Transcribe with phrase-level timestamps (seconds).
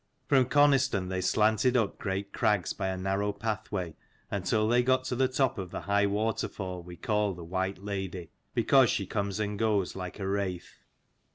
[0.27, 3.95] From Coniston they slanted up great crags by a narrow pathway
[4.31, 8.31] until they got to the top of the high waterfall we call the White Lady,
[8.55, 10.79] because she comes and goes like a wraith.